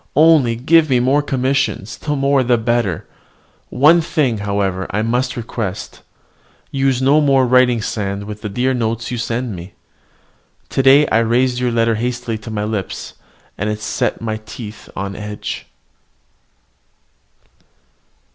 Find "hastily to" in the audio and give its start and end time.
11.93-12.49